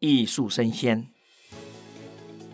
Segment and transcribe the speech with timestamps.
[0.00, 1.08] 艺术生鲜，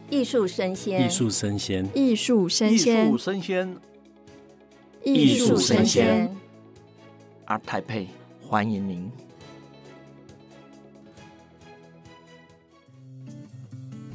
[0.08, 3.78] 艺术生鲜，艺术生鲜，艺术生鲜，艺术生鲜，
[5.04, 6.35] 艺术声鲜。
[7.46, 8.07] ART TAIPEI，
[8.41, 9.12] 欢迎您。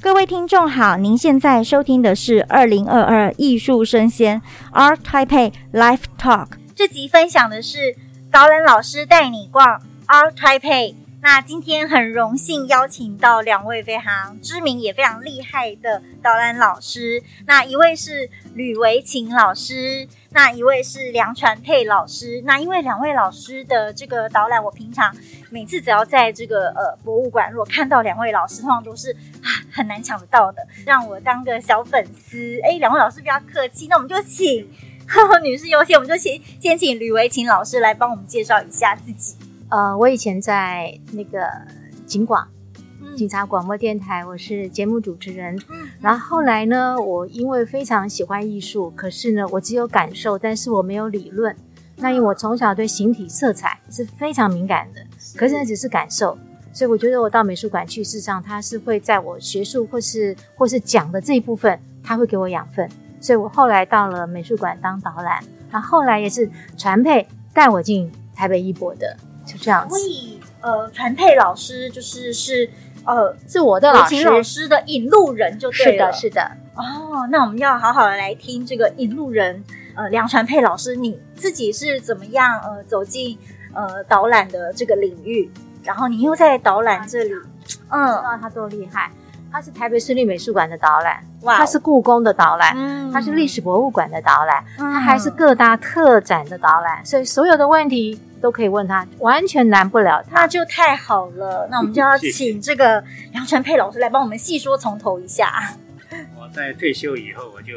[0.02, 4.42] 各位听众好，您现在收听的是二零二二艺术生鲜
[4.74, 6.54] ART TAIPEI Live Talk。
[6.74, 7.96] 这集分享的是
[8.32, 10.96] 导览老师带你逛 ART TAIPEI。
[11.22, 22.42] 那今天很荣幸邀请到两位非常知名也非常厉害的导览老师，那一位是吕维琴老师，那一位是梁传沛老师。
[22.46, 25.14] 那因为两位老师的这个导览，我平常
[25.50, 29.12] 每次只要在这个呃博物馆，如果看到两位老师，通常都是
[29.44, 32.62] 啊很难抢得到的，让我当个小粉丝。
[32.64, 34.66] 哎，两位老师比较客气，那我们就请
[35.06, 39.36] 呵呵女士优先，我们就 先先请吕维琴老师来帮我们介绍一下自己。
[39.70, 41.48] 呃，我以前在那个
[42.08, 42.48] 警广，
[43.16, 45.56] 警察广播电台，我是节目主持人。
[45.70, 51.56] 嗯，然后后来呢，我因为非常喜欢艺术，可是呢，我只有感受，但是我没有理论。
[51.98, 56.36] 那因为我从小对形体、色彩是非常敏感的，可是那只是感受。
[56.74, 62.90] 所以我觉得我到美术馆去，事实上它是会在我学术或是或是讲的这一部分，它会给我养分。
[63.20, 69.16] 所以我后来到了美术馆当导览，然后后来也是传配带我进台北艺博的。
[69.50, 72.70] 就这样子，所以呃，传佩老师就是是
[73.04, 76.52] 呃，是我的老师，老师的引路人就对了，是的，是的。
[76.76, 79.64] 哦，那我们要好好的来听这个引路人，
[79.96, 83.38] 呃，梁传沛老师，你自己是怎么样呃走进
[83.74, 85.50] 呃导览的这个领域，
[85.84, 87.32] 然后你又在导览这里，
[87.90, 89.12] 嗯，知道他多厉害，
[89.52, 98.20] 他是台北市立美术馆的导览，哇，他是故宫的导览，嗯，他是历史博物馆的导览，嗯，他还是各大特展的导览，所以所有的问题。
[98.42, 101.68] 都可以问他，完全难不了他，那就太好了。
[101.70, 105.76] 那我们就要请这个梁传沛老师来帮我们细说从头一下。
[106.40, 107.74] 我在退休以后，我就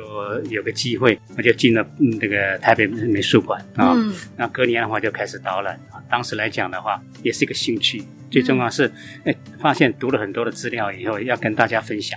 [0.48, 1.84] 有个机会，我就进了
[2.20, 3.90] 那个台北美术馆啊。
[3.96, 5.98] 嗯、那隔年的话就开始导览啊。
[6.08, 8.88] 当时来讲的话，也是一个兴趣，最重要是
[9.24, 12.16] 哎，发现读了很多的资料以后，要跟大家分享，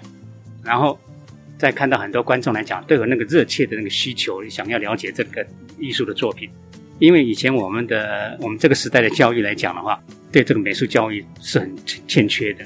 [0.63, 0.99] 然后
[1.57, 5.45] 在看到很多观众来讲，都有那个热切的那个需求，想要了解这个
[5.79, 6.49] 艺术的作品。
[6.99, 10.01] 因为以前我们的我们这个时代的教育来讲的话，
[10.31, 11.75] 对这个美术教育是很
[12.07, 12.65] 欠缺的，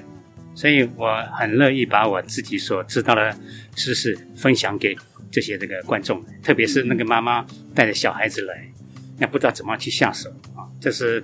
[0.54, 3.36] 所以我很乐意把我自己所知道的
[3.76, 4.96] 知识分享给
[5.32, 8.72] 这些这个观众，特别是那个妈妈带着小孩子来，
[9.18, 10.62] 那不知道怎么去下手啊。
[10.80, 11.24] 这是，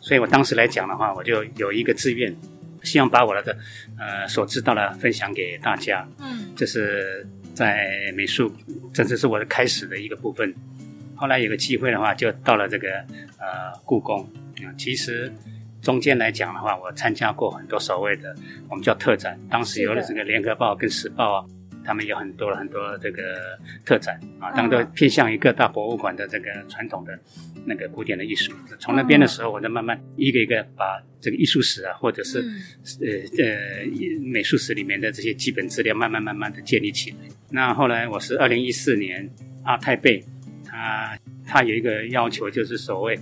[0.00, 2.34] 所以我当时来讲的话，我就有一个志愿，
[2.82, 3.56] 希望把我的
[3.98, 6.06] 呃所知道的分享给大家。
[6.18, 8.52] 嗯，这是在美术，
[8.92, 10.54] 这只是我的开始的一个部分。
[11.14, 12.88] 后来有个机会的话，就到了这个
[13.38, 14.20] 呃故宫
[14.64, 14.70] 啊。
[14.78, 15.32] 其实
[15.82, 18.34] 中间来讲的话，我参加过很多所谓的
[18.68, 19.38] 我们叫特展。
[19.50, 21.44] 当时有了这个联合报跟时报啊，
[21.88, 27.18] 他们有很多很多这个特展啊，当然都偏向于各大博物馆的这个传统的
[27.64, 28.52] 那个古典的艺术。
[28.78, 32.40] 从那边的时候，我就慢慢一个一个把这个艺术史啊，或者是
[33.00, 33.08] 呃
[33.42, 33.86] 呃
[34.20, 37.16] 美术史里面的这些基本资料，慢慢慢慢的建立起来。
[37.48, 39.26] 那后来我是二零一四年
[39.64, 40.24] ART TAIPEI。
[40.70, 41.16] 啊，
[41.46, 43.18] 他有一个要求，就是所谓，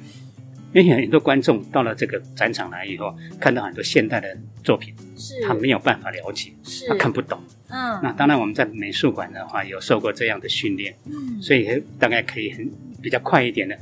[0.83, 7.43] 因为很多观众到了这个展场来以后，看到很多现代的作品，是他没有办法了解，是他看不懂。
[7.69, 12.71] 嗯，那当然我们在美术馆的话有受过这样的训练，嗯，所以大概可以很
[13.01, 13.79] 比较快一点的，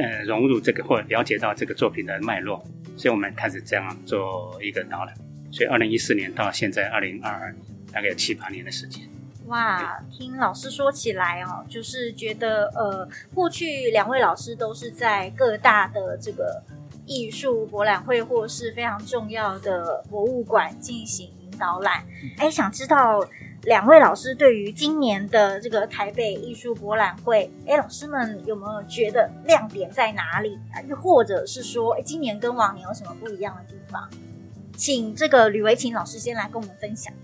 [0.00, 2.60] 呃，融入这个或了解到这个作品的脉络，
[2.96, 5.14] 所以我们开始这样做一个导览。
[5.52, 7.54] 所以二零一四年到现在二零二二，
[7.92, 9.08] 大概有七八年的时间。
[9.46, 16.62] 哇，听老师说起来哦，就是觉得呃，过去两位老师都是在各大的这个
[17.04, 22.04] 艺术博览会或是非常重要的博物馆进行导览。
[22.38, 23.24] 哎，想知道
[23.62, 30.58] 两位老师对于今年的这个台北艺术博览会，哎，老师们有没有觉得亮点在哪里？
[30.88, 34.10] 又或者是说，哎，今年跟往年有什么不一样的地方？
[34.76, 37.14] 请这个吕维琴老师先来跟我们分享。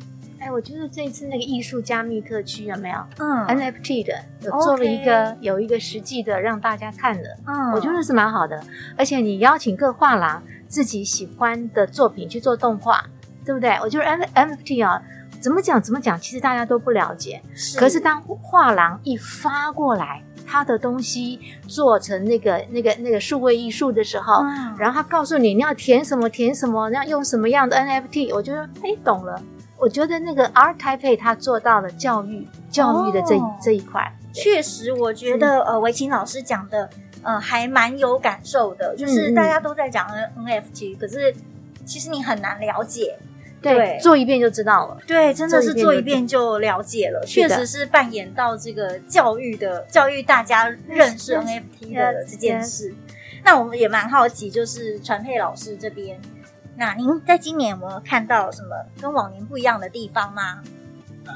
[0.42, 2.96] 哎，我觉得这一次那个艺术加密特区有没有？
[3.18, 8.60] 嗯，NFT 的有做了一个有一个实际的让大家看的，嗯，我觉得是蛮好的。
[8.96, 13.04] 而且你邀请各画廊自己喜欢的作品去做动画，
[13.44, 13.70] 对不对？
[13.82, 15.00] 我觉得 NFT 啊，
[15.40, 17.40] 怎么讲怎么讲，其实大家都不了解。
[17.54, 17.78] 是。
[17.78, 29.40] 可是当画廊一发过来，他的东西做成那个那个那个数位艺术的时候，嗯，然后他告诉你你要填什么填什么，你要用什么样的 NFT，我觉得哎懂了。
[29.82, 34.00] 我觉得那个 ART TAIPEI 他做到了教育教育的这、哦、这一块，
[34.32, 36.88] 确实，我觉得呃，维琴老师讲的
[37.24, 41.34] 呃还蛮有感受的，就是大家都在讲 NFT，、嗯、可是
[41.84, 43.18] 其实你很难了解。
[43.60, 44.98] 对，做一遍就知道了。
[45.04, 52.94] 对，真的是做一遍就了解了，确实是扮演到这个教育的教育大家认识 NFT 的这件事。
[53.44, 56.20] 那我们也蛮好奇，就是传佩老师这边，
[56.76, 58.68] 那您在今年有没有看到什么
[59.00, 60.62] 跟往年不一样的地方吗？
[61.26, 61.32] 呃，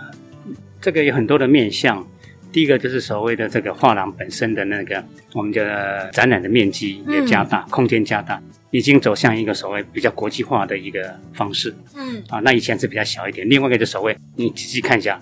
[0.81, 2.07] 这个有很多的面向。
[2.53, 5.05] 第一个就是所谓的这个画廊本身的那个
[5.35, 8.41] 我们的展览的面积也加大，嗯、空间加大，
[8.71, 11.75] 已经走向一个所谓比较国际化的一个方式。
[11.95, 13.47] 嗯，啊，那以前是比较小一点。
[13.47, 15.21] 另外一个就所谓，你仔细看一下，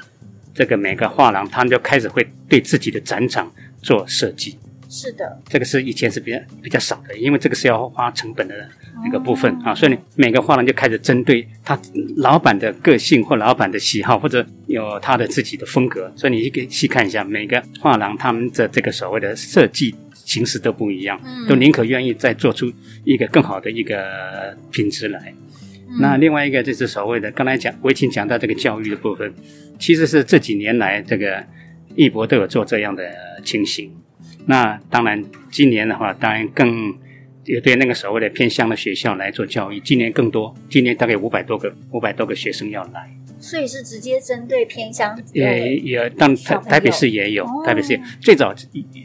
[0.55, 3.51] 这个每个画廊，他们就开始会对自己的展场
[3.83, 4.57] 做设计。
[4.89, 8.69] 是的，这个是以前是比较比较少的，因为这个是要花成本的
[9.03, 11.79] 那个部分、哦、啊，所以你每个画廊就开始针对他
[12.19, 22.73] 老板的个性或老板的喜好，或者有他的自己的风格，所以你可以细看一下每个画廊他们的这个所谓的设计形式都不一样，嗯、都宁可愿意再做出
[23.05, 25.35] 一个更好的一个品质来。
[25.89, 29.33] 嗯、那另外一个就是所谓的刚才讲，我已经讲到这个教育的部分，
[29.79, 31.45] 其实是这几年来这个
[31.95, 33.05] 艺博都有做这样的
[33.45, 33.91] 情形。
[34.47, 36.95] 那当然，今年的话，当然更
[37.45, 39.81] 也对那个所谓的偏乡的学校来做教育。
[39.81, 43.11] 今年更多，今年大概五百多个，五百多个学生要来。
[43.39, 45.19] 所以是直接针对偏乡。
[45.33, 48.55] 也也，但台台北市也有，台北市也最早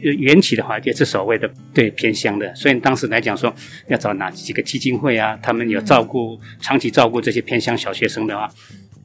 [0.00, 2.54] 缘起的话，也是所谓的对偏乡的。
[2.54, 3.54] 所以当时来讲说，
[3.88, 8.48] 要找哪几个基金会啊，他们有照顾、嗯、长期照顾这些偏乡小学生的话，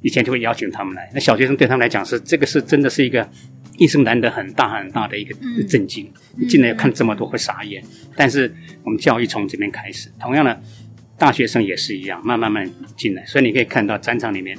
[0.01, 1.09] 以前就会邀请他们来。
[1.13, 3.27] 那小学生对他们来讲是这个是真的是一个。
[3.77, 5.35] 一生难得很大很大的一个
[5.67, 7.83] 震惊，你进来看这么多会傻眼。
[8.15, 10.61] 但是我们教育从这边开始，同样的
[11.17, 13.25] 大学生也是一样，慢慢慢进来。
[13.25, 14.57] 所以你可以看到战场里面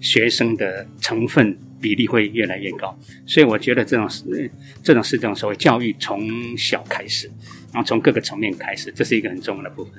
[0.00, 2.98] 学生的成分比例会越来越高。
[3.26, 4.50] 所以我觉得这种是
[4.82, 7.30] 这种是这种所谓教育从小开始，
[7.72, 9.94] 然后从各个层面开始，这是一个很重要的部分。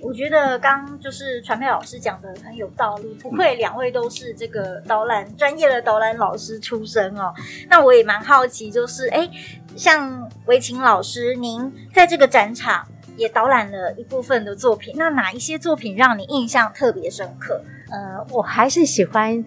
[0.00, 7.32] 我觉得刚就是传媒老师讲的很有道理，不愧两位都是这个导览专业的导览老师出身哦。
[7.68, 9.28] 那我也蛮好奇，就是哎，
[9.76, 12.86] 像维琴老师，您在这个展场
[13.16, 17.60] 也导览了一部分的作品，那哪一些作品让你印象特别深刻？
[17.90, 19.44] 呃，我还是喜欢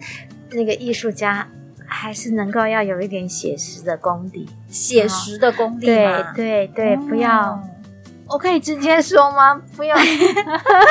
[0.50, 1.48] 那个艺术家，
[1.86, 6.32] 还是能够要有一点写实的功底，写实的功底吗？
[6.34, 7.62] 对对对，不要。
[8.32, 9.54] 我可以直接说吗？
[9.76, 9.96] 不要，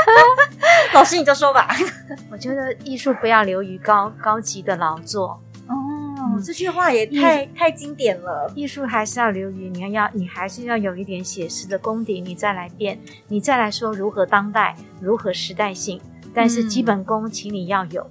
[0.93, 1.67] 老师你就说吧。
[2.31, 5.41] 我觉得艺术不要流于高高级的劳作。
[5.67, 5.73] 哦，
[6.19, 8.51] 嗯、这句话也太太经典了。
[8.55, 15.99] 艺术还是要流于，你要要，你还是要有一点写实的功底，你再来变，你再来说如何当代，如何时代性。
[16.33, 18.01] 但是基本功，请你要有。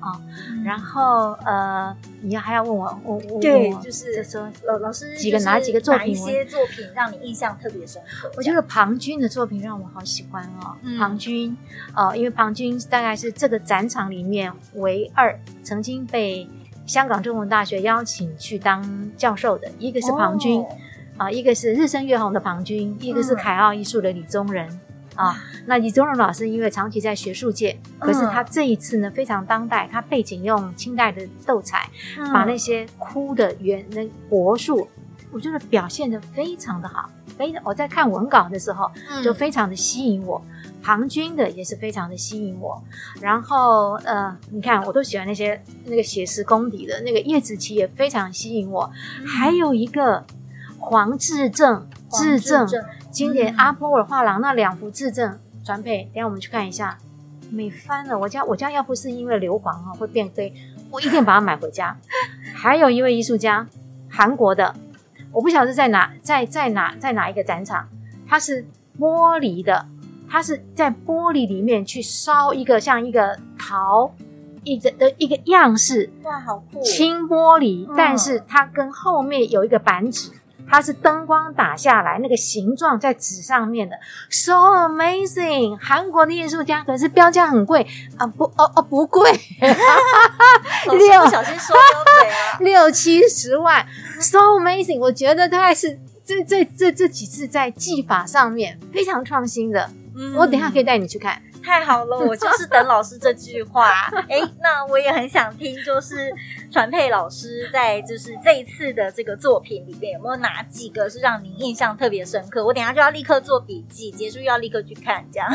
[0.00, 0.20] 啊、哦，
[0.64, 8.30] 然后呃，你要还要问我，我我对，就是说老老师几个哪几个作品，哪一些作品让你印象特别深刻？
[8.36, 10.76] 我觉得庞军的作品让我好喜欢哦。
[10.82, 11.56] 嗯、庞军，
[11.94, 16.48] 呃，因为庞军大概是这个展场里面唯二曾经被
[16.86, 24.80] 香港中文大学邀请去当教授的，一个是庞军，啊、哦呃，一个是日升月红的庞军，一个是凯奥艺术的李宗仁。
[25.20, 25.36] 啊，
[25.66, 31.88] 那李宗仁老师因为长期在学术界，可是他这一次呢非常当代，他背景用清代的斗彩，
[32.18, 34.88] 嗯、把那些枯的原那柏树，
[35.30, 37.10] 我觉得表现的非常的好。
[37.38, 38.90] 非常我在看文稿的时候
[39.24, 40.42] 就非常的吸引我，
[40.82, 42.82] 庞军的也是非常的吸引我。
[43.18, 50.22] 然后呃，你看我都喜欢那些那个写实功底的那个叶子琪也非常吸引我，嗯、还有一个
[50.80, 52.66] 黄志正，志正。
[53.10, 56.96] 经典阿波尔画廊那两幅自证传配，等下我们去看一下，
[57.50, 58.16] 美翻了。
[58.16, 60.54] 我家我家要不是因为硫磺啊会变黑，
[60.90, 61.96] 我一定把它买回家。
[62.54, 63.66] 还有一位艺术家，
[64.08, 64.74] 韩国的，
[65.32, 67.88] 我不晓得是在哪，在在哪，在哪一个展场，
[68.28, 68.64] 它是
[68.98, 69.86] 玻璃的，
[70.28, 74.14] 它是在玻璃里面去烧一个像一个陶
[74.62, 76.80] 一个的一个样式，哇，好酷！
[76.82, 80.30] 轻玻璃，嗯、但是它跟后面有一个板纸。
[80.70, 83.96] 它是灯光打下来，那个形状在纸上面的
[84.30, 85.76] ，so amazing！
[85.80, 87.86] 韩国的艺术家可是标价很贵。
[88.16, 89.30] 啊，不哦哦不贵，
[90.86, 93.84] 六小心说溜嘴啊， 六七十万
[94.20, 94.98] ，so amazing！
[94.98, 101.40] 我觉得大概是这这这这几次在技法上面非常创新的，嗯，我等一下可以带你去看。
[101.62, 103.90] 太好了， 我就是等老师这句话。
[104.28, 106.32] 哎，那我也很想听，就是
[106.70, 112.64] 传佩老师在就是这一次的这个作品里面，有没有哪几个是让您印象特别深刻？
[112.64, 115.50] 我等下就要立刻做笔记，结束又要立刻去看，这样。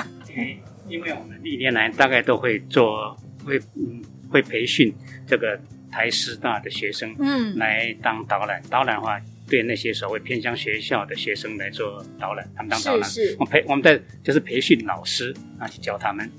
[0.88, 4.94] 因为我们历年来大概都会做，会嗯会培训
[5.26, 5.60] 这个
[5.92, 9.20] 台师大的学生，嗯，来当导览，导览的话。
[9.48, 13.10] 对那些所谓偏乡学校的学生来做导览，他们当导览，
[13.40, 16.30] 我培我们在就是培训老师啊去教他们，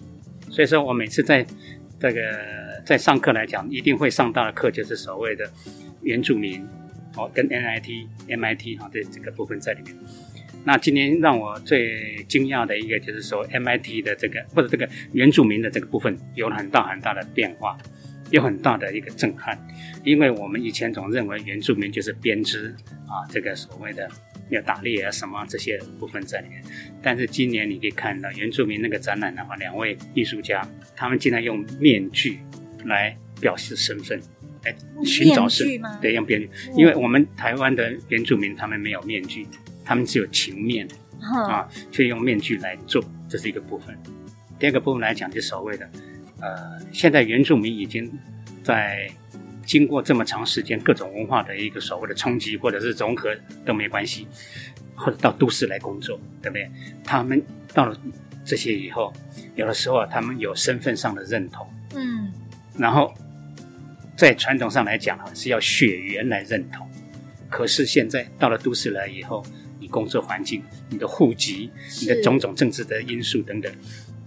[0.51, 1.47] 所以说我每次在
[2.01, 2.21] 这个
[2.85, 5.51] 在上课来讲，一定会上到的课就是所谓的
[6.03, 6.67] 原住民
[7.17, 9.97] 哦，跟 NIT、MIT 哈，这这个部分在里面。
[10.65, 17.79] 那今年让我最惊讶的一个就是说，MIT 的这个或者这个原住民的这个部分有很大很大的变化，
[18.37, 19.59] 有很大的一个震撼，
[20.05, 22.75] 因为我们以前总认为原住民就是编织
[23.09, 24.09] 啊，这个所谓的
[24.51, 26.63] 要打猎啊什么这些部分在里面，
[27.03, 32.39] 但是今年你可以看到原住民那个展览的话，两位艺术家他们竟然用面具
[32.85, 34.21] 来表示身份，
[34.65, 34.75] 来
[35.05, 39.47] 寻找身份，对，用面具，因为我们台湾的原住民他们没有面具。
[39.89, 40.85] 他们只有情面，
[41.49, 43.97] 啊，却用面具来做，这是一个部分。
[44.59, 45.89] 第二个部分来讲，就所谓的，
[46.41, 48.11] 呃，现在原住民已经
[48.63, 49.11] 在
[49.65, 54.27] 经过这么长时间各种文化的一个所谓的冲击或者是融合都没关系，
[54.95, 56.71] 或者到都市来工作，对不对？
[57.03, 57.99] 他们到了
[58.45, 59.13] 这些以后，
[59.55, 62.33] 有的时候啊，他们有身份上的认同，嗯，
[62.79, 63.13] 然后
[64.17, 66.89] 在传统上来讲啊，是要血缘来认同，
[67.49, 69.45] 可是现在到了都市来以后。
[69.79, 73.71] 你工作环境、你的户籍、你的种种政治的因素等等，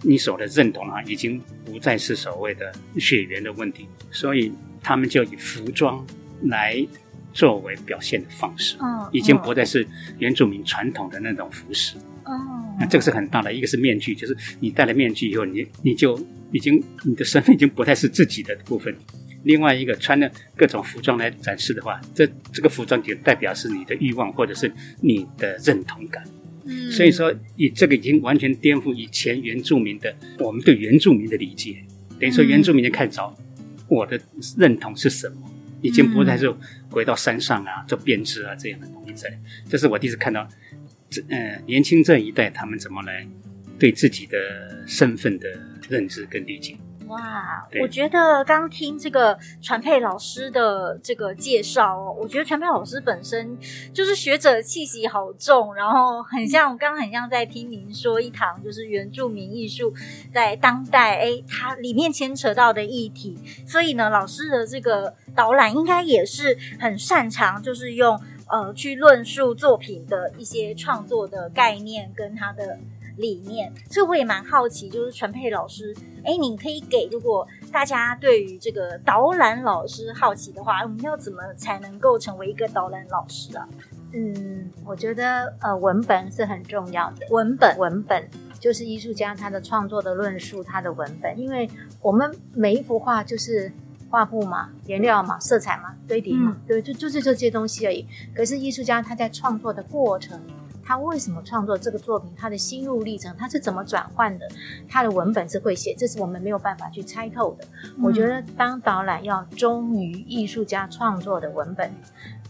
[0.04, 4.52] 你所的认同啊，已经不再是所谓的血缘的问题，所以
[4.82, 6.06] 他们就以服装
[6.44, 6.86] 来
[7.34, 9.86] 作为表现的方式，哦，已经不再是
[10.18, 11.98] 原住民传统的那种服饰。
[12.26, 12.34] 哦，
[12.80, 16.20] 那这个是很大的，一个是面具，就是你戴了面具以后，你你就
[16.52, 18.96] 已经你的身份已经不再是自己的部分。
[19.44, 26.24] 另外一个穿的各种服装来展示的话，这这个服装就代表是你的欲望或者是你的认同感。
[26.92, 31.84] 所以说，以这个已经完全颠覆以前原住民的我们对原住民的理解，
[32.20, 33.36] 等于说原住民就看着
[33.88, 34.20] 我的
[34.58, 35.52] 认同是什么，
[35.82, 36.54] 已经不再是
[36.90, 39.40] 回到山上啊做编织啊这样的东西在。
[39.68, 40.48] 这是我第一次看到，
[41.10, 43.28] 这呃年轻这一代他们怎么来
[43.78, 44.38] 对自己的
[44.86, 45.48] 身份的
[45.90, 46.76] 认知跟理解。
[47.10, 53.58] 哇，我觉得刚听这个传佩老师的这个介绍哦，我觉得传佩老师本身
[53.92, 59.92] 就是学者气息好重，然后很像，我刚刚很像在听您说一堂就是原住民艺术
[60.32, 63.36] 在当代，哎，它里面牵扯到的议题，
[63.66, 72.78] 所以呢，老师的这个导览应该也是很擅长，就是用呃去论述作品的一些创作的概念跟他的。
[73.20, 83.68] 理念，所以我也蛮好奇，就是传佩老师，哎，你可以给如果大家对于这个导览老师好奇的话，我们要怎么才能够成为一个导览老师啊？
[84.14, 91.70] 嗯，我觉得呃，文本是很重要的，文本文本就是艺术家他的创作的论述，他的文本，因为
[92.02, 93.70] 我们每一幅画就是
[94.10, 98.08] 画布嘛，颜料嘛，色彩嘛，堆叠嘛，嗯、对，就就是这些东西而已。
[98.34, 100.42] 可是艺术家他在创作的过程。
[100.90, 102.34] 他为什么创作这个作品？
[102.36, 104.48] 他的心路历程，他是怎么转换的？
[104.90, 107.66] 他的文本是会写，这是我们没有办法去猜透的。
[107.96, 111.94] 嗯、我觉得当导览要忠于艺术家创作的文本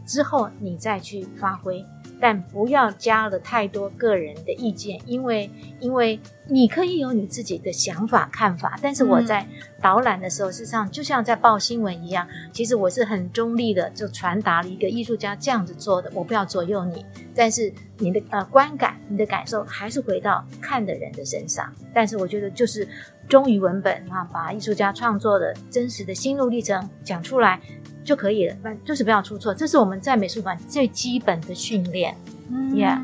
[0.06, 1.86] 之后，你再去发挥。
[2.20, 5.50] 但不要加了太多个人的意见，因为
[5.80, 9.48] 因为你可以有你自己的想法看法，但是我在
[9.82, 21.74] 导览的时候，事实上就像在报新闻一样，其实我是很中立的，就传达了一个艺术家这样子做的，我不要左右你，但是你的呃观感、你的感受还是回到看的人的身上。
[21.94, 22.88] 但是我觉得就是
[23.30, 27.62] 忠于文本啊，把艺术家创作的真实的心路历程讲出来。
[28.02, 32.16] 就可以了，反正就是不要出错，这是我们在美术馆最基本的训练。
[32.50, 32.98] 嗯，Yeah，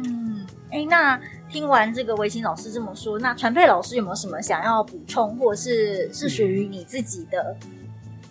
[0.71, 7.55] 哎，那听完这个维新老师这么说，那传佩老师有没有什么想要补充，或者是是属于你自己的？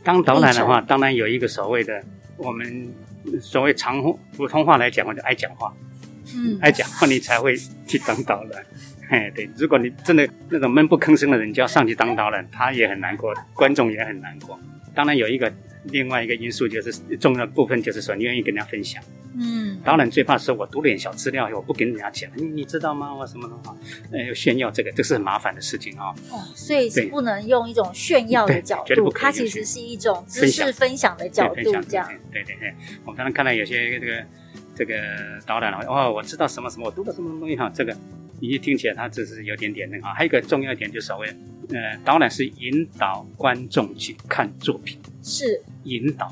[0.03, 2.03] 当导览的话，当然有一个所谓的
[2.39, 2.93] 我们
[3.41, 4.03] 所谓常
[4.37, 5.73] 普通话来讲，我就爱讲话，
[6.35, 7.55] 嗯，爱讲话你才会
[7.87, 8.65] 去当导览。
[9.09, 14.59] 嘿，对，如果你真的那种闷不吭声的人，就要上去当导览，他也很难过，观众也很难过。
[14.95, 15.53] 当然有一个。
[15.89, 19.05] 另外一个因素就是重要的部分，就是说你愿意跟人家分享。
[19.39, 23.15] 嗯，导览最怕是我读点小资料，我不跟人家讲，你你知道吗？
[23.15, 23.77] 我什么的话，
[24.11, 26.07] 呃，炫耀这个，这是很麻烦的事情啊。
[26.31, 32.09] 哦，所以是不能用一种炫耀的角度，它其实是一种知识分享的角度，这样。
[32.33, 32.73] 对对对，
[33.05, 34.25] 我们刚刚看到有些这个
[34.75, 34.95] 这个
[35.45, 37.95] 导览哦，我知道什么什么，我读了什么东西哈，这个
[38.41, 40.07] 你一听起来它只是有点点那个。
[40.07, 41.29] 还有一个重要一点就是所谓，
[41.71, 44.99] 呃，导览是引导观众去看作品。
[45.23, 46.27] 是引导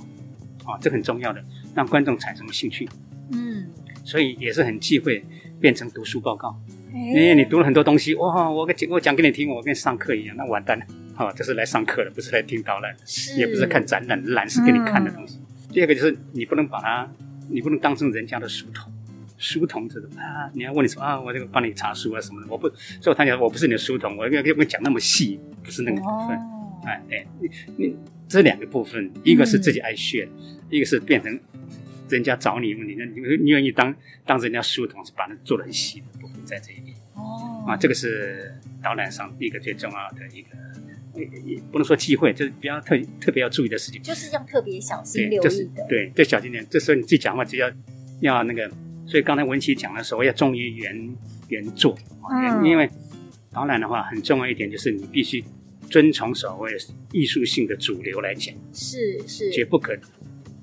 [0.64, 1.42] 啊，这很重要的，
[1.74, 2.88] 让观众产生兴趣。
[3.32, 3.66] 嗯，
[4.04, 5.24] 所以也是很忌讳
[5.60, 6.54] 变成读书报告。
[6.94, 10.84] 因为、欸、你读了很多东西，哇，我讲我讲给你听，我跟上课一样，那完蛋了。
[11.14, 15.38] 好、哦，这是来上课的，不是来听导览，的也不是看展览，览是给你看的东西。
[15.38, 17.10] 嗯、第二个就是你不能把它，
[17.48, 18.91] 你不能当成人家的书童。
[19.42, 22.68] 书童这种啊，你要问你说啊，我这个帮你查书啊什么的，我不，
[23.00, 25.40] 所以我他讲我不是你的书童，我要跟你讲那么细。
[25.64, 26.36] 不是那个部分。
[26.84, 27.26] 哎，对，
[27.76, 27.96] 你你
[28.28, 30.28] 这两个部分，一个是自己爱炫，
[30.70, 31.38] 一个是变成
[32.08, 33.94] 人家找你问，你你你愿意当
[34.26, 36.96] 当人家书童，是把它做的很细的部分在这一边。
[37.14, 40.48] 哦，啊，这个是导览上一个最重要的一个。
[41.70, 45.50] 不能说忌讳，就是比较特特别要注意的事情，就是要特别小心留意的。
[45.50, 46.66] 就是、对，对，小心点。
[46.70, 47.70] 这时候你自己讲话就要
[48.20, 48.66] 要那个，
[49.12, 51.16] 所以刚才文琪讲的时候要忠于原
[51.48, 51.94] 原作，
[52.30, 52.88] 嗯、因为
[53.52, 55.44] 导览的话很重要一点就是你必须
[55.90, 56.72] 遵从所谓
[57.12, 59.94] 艺术性的主流来讲，是是，绝不可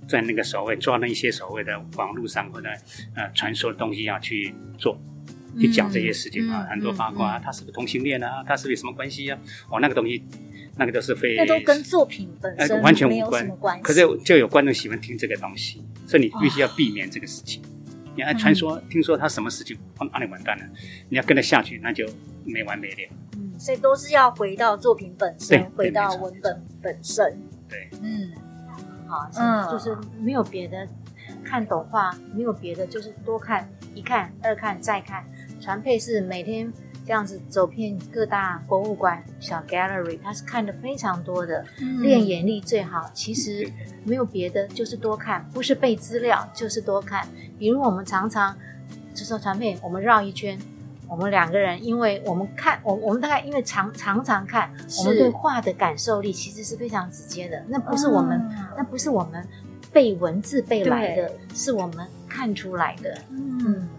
[0.08, 2.68] 在那个所谓抓那一些所谓的网络上或者
[3.14, 5.00] 呃传说的东西要去做。
[5.60, 8.44] 去讲这些事情啊，很多八卦啊，他是不是同性恋啊？
[8.48, 9.40] 他是不是什么关系啊？
[9.70, 10.24] 哦，那个东西，
[10.78, 13.82] 那个都是非，那都跟作品本身完全无关。
[13.82, 17.64] 可是就有观众喜欢听这个东西，所以你必须要避免这个事情。
[18.20, 19.80] 你还传说，听说他什么事情，
[20.12, 20.66] 那你完蛋了。
[21.08, 22.06] 你要跟着下去，那就
[22.44, 22.96] 没完没了。
[23.38, 27.42] 嗯，所以都是要回到作品本身，回到文本本身。
[27.70, 28.30] 对，嗯，
[29.08, 30.86] 好，嗯，就是没有别的，
[31.46, 35.24] 看懂画没有别的，就是多看一看，二看再看。
[35.62, 36.70] 传配是每天
[37.10, 43.10] 这样子走遍各大博物馆、小 gallery，他是看的非常多的，嗯、练眼力最好。
[43.16, 43.68] 其实
[44.04, 47.28] 没有别的，就是多看，不是背资料，就是多看。
[47.58, 48.56] 比如我们常常
[49.16, 50.56] 就说传配，我们绕一圈，
[51.08, 57.66] 我们两个人，因为我们看，我我们大概因为常常常看，我们对画的感受力其实是非常直接的。
[57.70, 59.44] 那不是我们，嗯、那不是我们
[59.92, 63.18] 背文字背来的，是我们看出来的。
[63.32, 63.90] 嗯。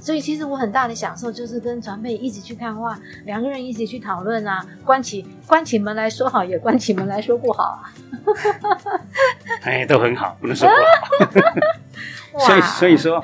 [0.00, 7.92] 所以其实我很大的享受就是跟传配一起去看画，两个人一起去讨论啊，关起关起门来说好，也关起门来说不好啊。
[9.62, 10.74] 哎，都很好，不能说不
[11.24, 11.30] 好。
[12.46, 13.22] 所以所以说，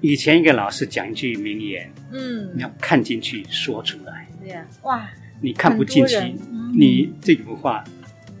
[0.00, 4.26] 以前一个老师讲一句名言，嗯，你要看进去，说出来。
[4.40, 5.08] 对呀，哇，
[5.40, 6.34] 你看不进去，
[6.76, 7.84] 你这幅画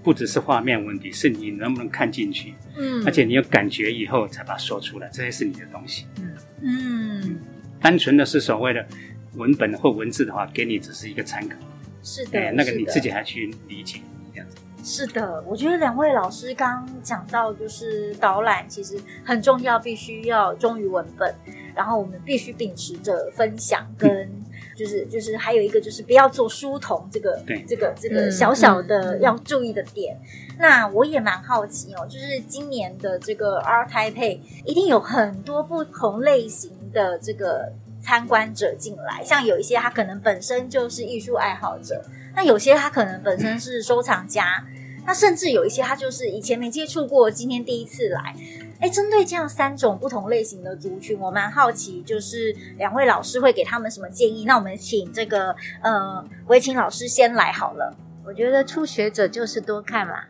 [0.08, 2.54] 不只是画面问题，是你能不能看进去？
[2.78, 6.06] 嗯，而且你有感觉以后才把它说出来，这些是你的东西。
[6.18, 7.40] 嗯嗯，
[7.78, 8.86] 单纯的是所谓的
[9.34, 11.58] 文本或文字的话，给你只是一个参考。
[12.02, 14.00] 是的，哎，那个你自己还去理解
[14.32, 14.56] 这样子。
[14.82, 21.34] 是的，我觉得两位老师刚刚讲到，就是导览其实很重要，必须要忠于文本，
[21.74, 24.37] 然后我们必须秉持着分享跟、嗯。
[24.78, 30.16] 就是就是还有一个就是不要做书童这个对这个这个小小的要注意的点。
[30.22, 42.04] 嗯嗯、那我也蛮好奇哦，就是今年的这个 ART TAIPEI 一定有很多不同类型的这个参观者进来，像有一些他可能本身就是艺术爱好者，
[42.36, 48.36] 那有些他可能本身是收藏家，嗯、那甚至有一些他就是以前没接触过，今天第一次来。
[48.80, 54.44] 哎，针对这样三种不同类型的族群，我蛮好奇，就是两位老师会给他们什么建议？
[54.44, 57.96] 那我们请这个呃，维琴老师先来好了。
[58.24, 60.24] 我觉得初学者就是多看嘛，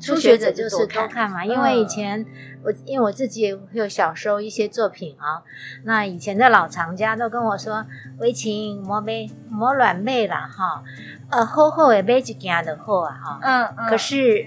[0.00, 2.26] 初学者就是多看嘛，因为以前
[2.64, 5.42] 我因为我自己也有小时候一些作品啊，
[5.84, 7.86] 那以前的老藏家都跟我说，
[8.18, 10.82] 维琴莫买莫乱买啦哈，
[11.30, 14.46] 呃，厚厚的买一件就好啊哈，嗯嗯，可是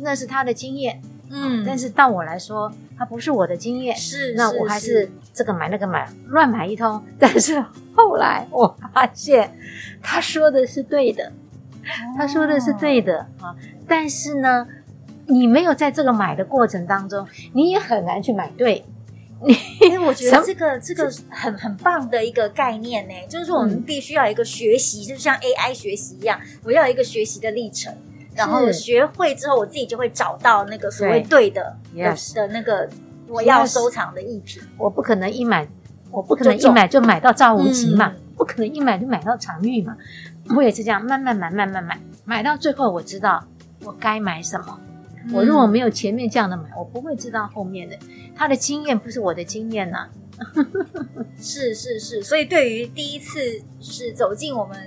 [0.00, 2.70] 那是他的经验，嗯，但是到我来说。
[3.00, 7.00] 它不是我的经验，是那我还是这个买那个买，乱买一通。
[7.16, 7.64] 但是
[7.94, 9.56] 后来我发现，
[10.02, 11.32] 他说的是对的，
[12.16, 13.54] 他说的是对的啊。
[13.86, 14.66] 但是呢，
[15.26, 18.84] 你没有在这个买的过程当中，你也很难去买对。
[19.46, 27.94] 你因为我觉得这个这个很很棒的一个概念呢，就是说我们必须要一个学习，就像 AI 学习一样，我要一个学习的历程。
[28.38, 32.88] 然后学会之后，我自己就会找到那个所谓对的对 yes, 的那个
[33.26, 34.62] 我要收藏的艺品。
[34.78, 35.68] 我不可能一买，
[36.12, 39.96] 我不可能一买就买到赵无极嘛，嗯、不可能一买就买到常玉嘛。
[40.54, 43.44] 我也是这样，慢慢买，慢慢买，买到最后我知道
[43.84, 44.78] 我该买什么。
[45.24, 47.98] 嗯、我如果没有前面这样的买，我不会知道后面的。
[48.36, 50.08] 他的经验不是我的经验呐、啊。
[51.40, 53.40] 是是是，所以对于第一次
[53.80, 54.78] 是走进我们。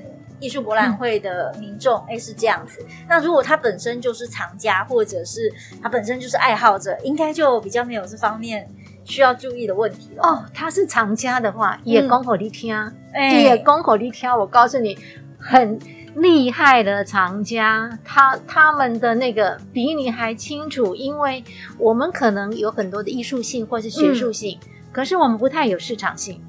[0.42, 2.84] 艺术博览会的民众，哎、嗯，是这样子。
[3.08, 8.68] 那如果他本身就是藏家，或者是他本身就是爱好者，应该就比较没有这方面
[9.06, 10.28] 需要注意的问题了。
[10.28, 12.76] 哦，他是藏家的话，也讲给你听，
[13.14, 14.30] 嗯、也讲给你听。
[14.32, 14.98] 我告诉你，
[15.38, 15.80] 很
[16.16, 21.44] 厉害的藏家，他他们的那个比你还清楚，因为
[21.78, 26.42] 我们可能有很多的艺术性或是学术性，嗯、可是我们不太有市场性。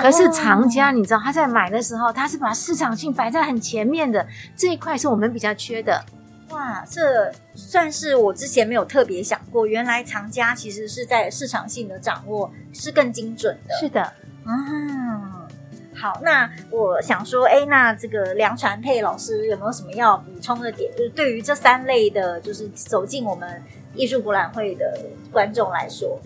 [0.00, 6.04] 可是藏家，你知道他在买的时候，他是把市场性摆在很前面的这一块，是我们比较缺的。
[6.50, 13.74] 哇，这算是我之前没有特别想过，原来藏家其实是在市场性的掌握是更精准的。
[13.78, 14.12] 是的，
[14.46, 15.20] 嗯，
[15.94, 20.90] 好，那我想说，哎，那这个梁传佩老师有没有什么要补充的点？
[20.96, 23.62] 就是对于这三类的，就是走进我们
[23.94, 24.98] 艺术博览会的
[25.30, 26.18] 观众来说，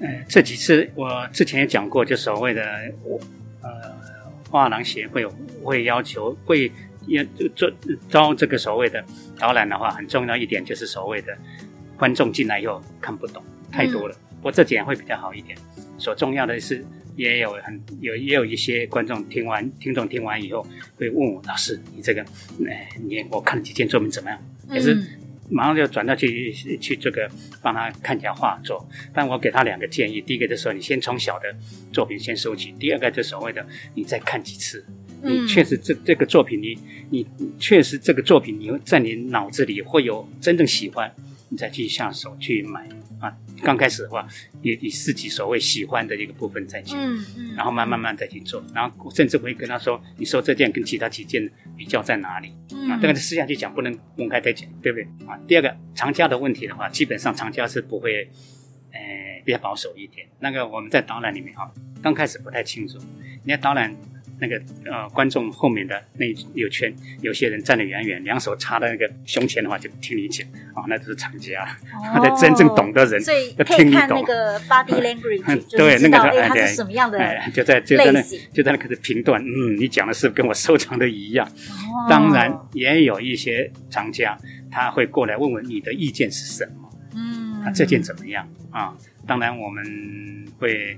[0.00, 2.62] 呃，这几次我之前也讲过，就所谓的
[3.62, 3.70] 呃，
[4.50, 5.26] 画廊协会
[5.62, 6.70] 会要求会
[7.06, 7.70] 要做
[8.08, 9.04] 招这个所谓的
[9.38, 11.36] 导览的话，很重要一点就是所谓的
[11.96, 15.56] 观众进来以后看不懂太多了，我、嗯、这点会比较好一点。
[15.98, 16.84] 所重要的是。
[17.18, 20.64] 也有很有也有一些观众听完听众听完以后
[20.96, 22.24] 会问我，老师，你这个
[22.64, 24.40] 哎你我看了几件作品怎么样？
[24.70, 24.96] 也是
[25.50, 27.30] 马上就转到去去这个
[27.62, 28.86] 帮他看一下画作。
[29.12, 31.54] 但我给他两个建议，第一个就是说你先从小的
[31.92, 34.84] 作品先收集，第二个就是所谓的你再看几次，
[35.22, 36.78] 你确实这这个作品你
[37.10, 37.26] 你
[37.58, 41.12] 确实这个作品你在你脑子里会有真正喜欢，
[41.48, 43.07] 你再去下手去买啊。
[43.62, 44.26] 刚开始的话，
[44.62, 52.54] 也以自己所谓喜欢的一个部分再去，嗯嗯，然后慢慢慢再去做，然后甚至会跟他说，你说这件跟其他几件比较在哪里？
[52.72, 55.04] 嗯，啊，这个私下去讲，不能公开再讲，对不对？
[55.26, 58.28] 啊，第二个藏家的问题的话，基本上藏家是不会，
[58.92, 60.26] 呃，比较保守一点。
[60.40, 61.70] 那个我们在导览里面哈，
[62.02, 62.98] 刚开始不太清楚，
[63.44, 63.96] 你看导览。
[64.40, 71.66] 那个呃，观众后面的那有圈，有些人站得远远，两手插在那个胸前的话，就听你讲啊，那都是藏家，
[72.12, 78.22] 他的、哦、 真正懂的人，所以可以看那个 body language， 嗯、对，那个他是什么样的、哎，就在就在那
[78.52, 81.44] 就在那开始评断，嗯，你讲的是跟我收藏的一样。
[81.46, 84.38] 哦、当然也有一些藏家，
[84.70, 88.94] 他会过来问问你的意见是什么，嗯，啊，这件怎么样啊？
[89.26, 89.84] 当然我们
[90.58, 90.96] 会，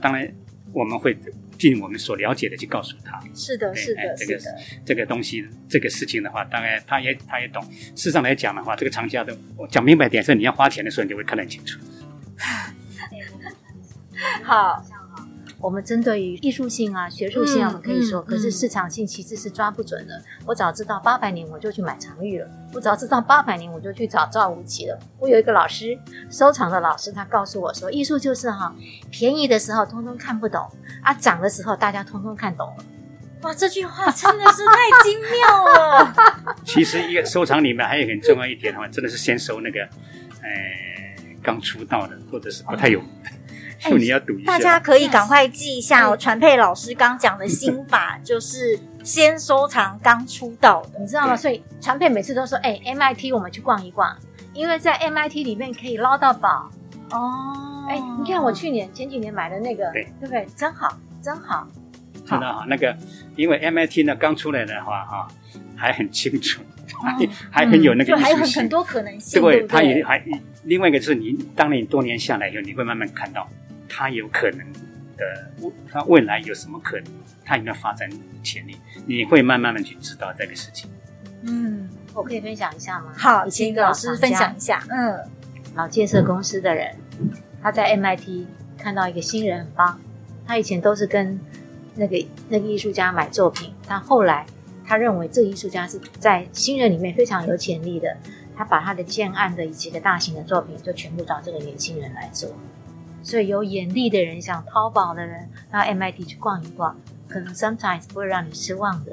[0.00, 0.26] 当然
[0.72, 1.14] 我们会。
[1.58, 4.40] 尽我们所了解的去告诉他，是的，是的，这个
[4.86, 7.62] 这个东西，这个事情的话，大概他也他也懂。
[7.72, 11.80] 事实上来讲的话，这个厂家的我讲明白点是，你要花钱的时候，你就会看得很清楚。
[14.44, 14.84] 好。
[15.60, 20.16] 我们针对于艺术性啊、学术性啊，我们可以说，嗯嗯、可是市场性其实是抓不准的。
[20.16, 24.98] 嗯、我早知道八百年，我就去买常玉了；我早知道八百年，我就去找赵无极了。
[25.18, 25.98] 我有一个老师，
[26.30, 28.72] 收藏的老师，他告诉我说，艺术就是哈，
[29.10, 30.64] 便宜的时候通通看不懂，
[31.02, 32.84] 啊，涨的时候大家通通看懂了。
[33.42, 36.14] 哇，这句话真的是太精妙了。
[36.64, 39.80] 其实一个收藏里面还有很重要一点的话，真的是先收那个，
[40.42, 40.48] 呃，
[41.42, 43.08] 刚出道的或者是不太有名
[43.82, 43.90] 的。
[43.90, 46.16] 哎，你要读一下，大家可以赶快记一下哦。
[46.16, 51.36] 传佩老师刚讲的心法就是先收藏刚出道的，你知道吗？
[51.36, 54.16] 所以传佩每次都说：“哎，MIT 我们去逛一逛，
[54.52, 56.70] 因为在 MIT 里面可以捞到宝
[57.10, 60.46] 哦。”哎，你看我去年前几年买的那个，对对不对？
[60.54, 61.66] 真好，真好。
[62.26, 62.94] 真的好，那个
[63.36, 65.28] 因为 MIT 呢刚出来的话哈，
[65.74, 66.60] 还很清楚，
[67.02, 67.16] 还
[67.50, 69.40] 还很有那个，就还有很多可能性。
[69.40, 70.22] 对，他也还
[70.64, 73.48] 另外一个就是你当你多年下来以后，你会慢慢看到。
[73.98, 74.60] 它有可能
[75.16, 75.50] 的，
[75.90, 77.12] 它未来有什么可能？
[77.44, 78.08] 它有没有发展
[78.44, 78.76] 潜力？
[79.06, 80.88] 你会慢慢的去知道这个事情。
[81.42, 83.12] 嗯，我可以分享一下吗？
[83.16, 84.80] 好，请老师分享一下。
[84.88, 85.18] 嗯，
[85.74, 86.94] 老建设公司的人，
[87.60, 88.46] 他在 MIT
[88.78, 90.00] 看到一个新人很棒，
[90.46, 91.40] 他以前都是跟
[91.96, 94.46] 那个那个艺术家买作品，但后来
[94.86, 98.16] 他认为这个艺术家是在新人里面非常有潜力的，
[98.56, 102.48] 他把他的建案的以及的大型的作品就全部找这个年轻人来做。
[103.22, 106.96] 所以有眼力的人，想淘宝的人，到 MIT 去逛一逛，
[107.28, 109.12] 可能 sometimes 不会让你失望的。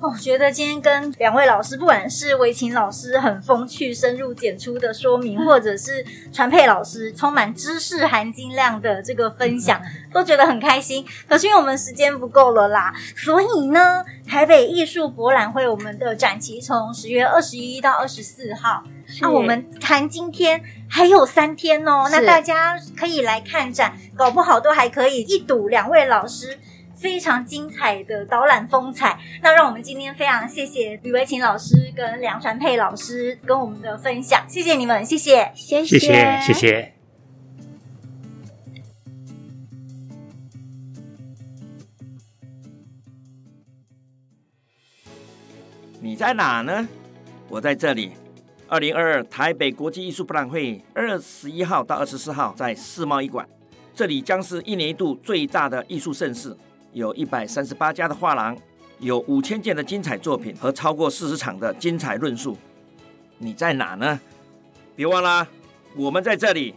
[0.00, 9.80] 我觉得今天跟两位老师，不管是维琴老师很风趣、深入浅出的说明，或者是传佩老师充满知识含金量的这个分享，
[10.12, 11.04] 都觉得很开心。
[11.28, 18.84] 可是因为我们时间不够了啦，所以呢，台北艺术博览会我们的展期从十月二十一到二十四号，
[19.20, 26.58] 那、啊、我们谈今天还有三天哦，那大家可以来看展，搞不好都还可以一睹两位老师。
[27.00, 36.40] 非常精彩的导览风采，那让我们今天非常谢谢吕维琴老师跟梁传佩老师跟我们的分享，谢谢你们，谢谢，谢谢，谢谢。
[36.42, 36.92] 谢谢。
[46.00, 46.88] 你在哪呢？
[47.48, 48.12] 我在这里。
[48.70, 53.48] 二零二二台北国际艺术博览会，二十一号到二十四号在世贸一馆，
[53.94, 56.54] 这里将是一年一度最大的艺术盛事。
[56.98, 58.58] 有一百三十八家的画廊，
[58.98, 62.58] 有五千件的精彩作品和超过四十场的精彩论述。
[63.38, 64.20] 你在哪呢？
[64.96, 65.46] 别忘了，
[65.94, 66.74] 我们在这里，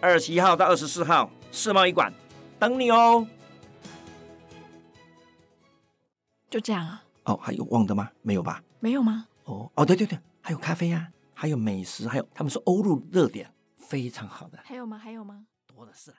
[0.00, 2.10] 二十一号到二十四号世贸一馆
[2.58, 3.26] 等你哦。
[6.48, 7.04] 就这样啊？
[7.24, 8.10] 哦，还有忘的吗？
[8.22, 8.62] 没有吧？
[8.80, 9.26] 没有吗？
[9.44, 14.58] 哦哦，对对对，还有咖啡呀、啊，还有美食，还有他们说欧陆热点，非常好的。
[14.64, 14.96] 还有吗？
[14.96, 15.44] 还有吗？
[15.66, 16.10] 多的是。